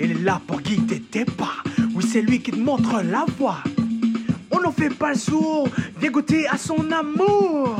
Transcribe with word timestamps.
Il 0.00 0.10
est 0.10 0.22
là 0.22 0.40
pour 0.46 0.60
guider 0.60 1.00
tes 1.00 1.24
pas. 1.24 1.62
Oui, 1.94 2.04
c'est 2.04 2.22
lui 2.22 2.42
qui 2.42 2.50
te 2.50 2.56
montre 2.56 3.02
la 3.02 3.24
voie. 3.38 3.58
On 4.50 4.60
n'en 4.60 4.72
fait 4.72 4.90
pas 4.90 5.10
le 5.10 5.18
sourd, 5.18 5.68
dégoûté 6.00 6.48
à 6.48 6.58
son 6.58 6.90
amour. 6.90 7.76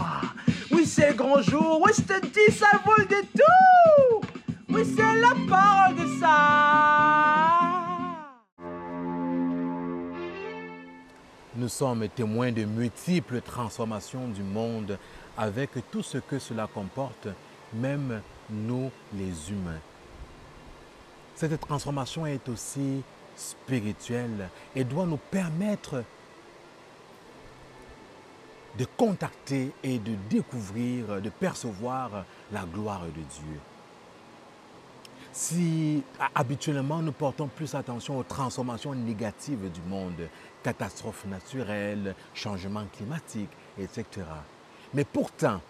Oui, 0.70 0.86
c'est 0.86 1.16
grand 1.16 1.42
jour. 1.42 1.82
Oui, 1.84 1.90
je 1.96 2.02
te 2.02 2.20
dis, 2.26 2.56
ça 2.56 2.68
vaut 2.84 2.92
le 2.98 3.06
détour. 3.06 4.22
Oui, 4.68 4.82
c'est 4.84 5.20
la 5.20 5.34
parole 5.48 5.96
de 5.96 6.06
ça. 6.20 7.42
Nous 11.56 11.68
sommes 11.68 12.08
témoins 12.08 12.52
de 12.52 12.64
multiples 12.64 13.40
transformations 13.40 14.28
du 14.28 14.42
monde 14.42 14.96
avec 15.36 15.70
tout 15.90 16.02
ce 16.02 16.18
que 16.18 16.38
cela 16.38 16.68
comporte, 16.72 17.28
même 17.74 18.20
nous 18.48 18.90
les 19.14 19.50
humains. 19.50 19.80
Cette 21.42 21.60
transformation 21.60 22.24
est 22.24 22.48
aussi 22.48 23.02
spirituelle 23.34 24.48
et 24.76 24.84
doit 24.84 25.06
nous 25.06 25.16
permettre 25.16 26.04
de 28.78 28.84
contacter 28.96 29.72
et 29.82 29.98
de 29.98 30.14
découvrir, 30.30 31.20
de 31.20 31.30
percevoir 31.30 32.24
la 32.52 32.62
gloire 32.62 33.06
de 33.06 33.10
Dieu. 33.10 33.60
Si 35.32 36.04
habituellement 36.32 37.02
nous 37.02 37.10
portons 37.10 37.48
plus 37.48 37.74
attention 37.74 38.20
aux 38.20 38.22
transformations 38.22 38.94
négatives 38.94 39.68
du 39.72 39.80
monde, 39.80 40.28
catastrophes 40.62 41.26
naturelles, 41.26 42.14
changements 42.34 42.86
climatiques, 42.96 43.50
etc. 43.80 44.04
Mais 44.94 45.04
pourtant, 45.04 45.60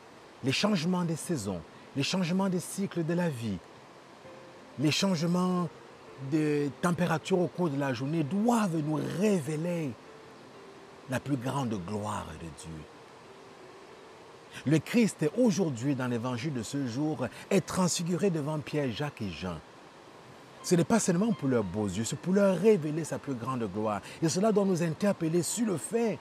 les 0.45 0.53
changements 0.53 1.05
des 1.07 1.17
saisons, 1.17 1.63
les 1.97 2.03
changements 2.03 2.51
des 2.51 2.61
cycles 2.61 3.07
de 3.07 3.15
la 3.15 3.31
vie, 3.31 3.57
les 4.79 4.91
changements 4.91 5.69
de 6.31 6.69
température 6.81 7.41
au 7.41 7.49
cours 7.49 7.71
de 7.71 7.79
la 7.79 7.93
journée 7.93 8.23
doivent 8.23 8.77
nous 8.77 9.01
révéler 9.21 9.91
la 11.11 11.21
plus 11.21 11.37
grande 11.37 11.79
gloire 11.87 12.27
de 12.41 12.47
Dieu. 12.47 12.83
Le 14.67 14.79
Christ, 14.79 15.29
aujourd'hui, 15.37 15.95
dans 15.95 16.07
l'évangile 16.07 16.53
de 16.53 16.63
ce 16.63 16.87
jour, 16.87 17.27
est 17.51 17.67
transfiguré 17.67 18.31
devant 18.31 18.59
Pierre, 18.59 18.91
Jacques 18.93 19.23
et 19.23 19.31
Jean. 19.31 19.59
Ce 20.63 20.75
n'est 20.77 20.85
pas 20.85 21.01
seulement 21.01 21.33
pour 21.33 21.49
leurs 21.49 21.65
beaux 21.65 21.89
yeux, 21.89 22.05
c'est 22.05 22.19
pour 22.19 22.35
leur 22.35 22.57
révéler 22.57 23.03
sa 23.03 23.19
plus 23.19 23.35
grande 23.35 23.69
gloire. 23.73 24.01
Et 24.23 24.29
cela 24.29 24.53
doit 24.53 24.65
nous 24.65 24.83
interpeller 24.83 25.43
sur 25.43 25.67
le 25.67 25.77
fait 25.77 26.19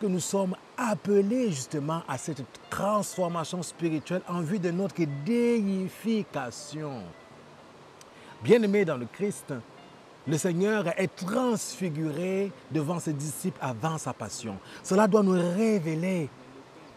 que 0.00 0.06
nous 0.06 0.20
sommes 0.20 0.54
appelés 0.76 1.50
justement 1.50 2.02
à 2.08 2.16
cette 2.16 2.42
transformation 2.70 3.62
spirituelle 3.62 4.22
en 4.28 4.40
vue 4.40 4.58
de 4.58 4.70
notre 4.70 5.02
déification. 5.26 7.02
Bien-aimés 8.42 8.84
dans 8.84 8.96
le 8.96 9.06
Christ, 9.06 9.52
le 10.26 10.38
Seigneur 10.38 10.86
est 10.96 11.14
transfiguré 11.16 12.52
devant 12.70 13.00
ses 13.00 13.12
disciples 13.12 13.58
avant 13.60 13.98
sa 13.98 14.12
passion. 14.12 14.58
Cela 14.82 15.08
doit 15.08 15.22
nous 15.22 15.32
révéler 15.32 16.28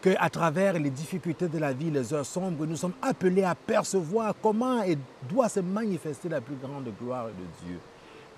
qu'à 0.02 0.28
travers 0.28 0.74
les 0.78 0.90
difficultés 0.90 1.48
de 1.48 1.58
la 1.58 1.72
vie, 1.72 1.90
les 1.90 2.12
heures 2.12 2.26
sombres, 2.26 2.66
nous 2.66 2.76
sommes 2.76 2.94
appelés 3.00 3.44
à 3.44 3.54
percevoir 3.54 4.34
comment 4.42 4.82
et 4.82 4.98
doit 5.28 5.48
se 5.48 5.60
manifester 5.60 6.28
la 6.28 6.40
plus 6.40 6.56
grande 6.56 6.92
gloire 7.00 7.26
de 7.26 7.66
Dieu. 7.66 7.78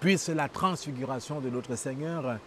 Puisse 0.00 0.28
la 0.28 0.48
transfiguration 0.48 1.40
de 1.40 1.50
notre 1.50 1.74
Seigneur, 1.76 2.38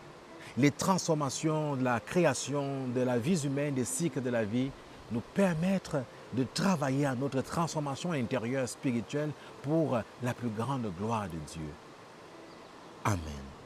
les 0.58 0.72
transformations 0.72 1.76
de 1.76 1.84
la 1.84 2.00
création, 2.00 2.88
de 2.96 3.02
la 3.02 3.18
vie 3.18 3.46
humaine, 3.46 3.74
des 3.74 3.86
cycles 3.86 4.22
de 4.22 4.30
la 4.30 4.44
vie, 4.44 4.72
nous 5.12 5.24
permettre 5.34 5.98
de 6.34 6.46
travailler 6.54 7.06
à 7.06 7.16
notre 7.16 7.42
transformation 7.42 8.12
intérieure 8.12 8.68
spirituelle 8.68 9.32
pour 9.64 9.98
la 10.24 10.34
plus 10.34 10.50
grande 10.50 10.92
gloire 10.98 11.28
de 11.28 11.38
Dieu. 11.52 11.74
Amen. 13.06 13.57